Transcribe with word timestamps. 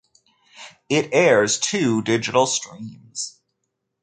It 0.89 1.09
airs 1.11 1.59
two 1.59 2.01
digital 2.01 2.47
streams. 2.47 3.39